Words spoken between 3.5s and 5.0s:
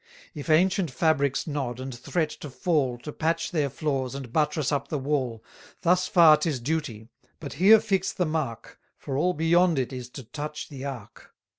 their flaws, and buttress up the